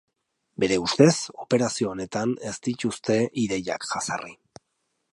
[0.63, 1.11] Bere ustez,
[1.43, 4.39] operazio honetan ez dituzte ideiak jazarri.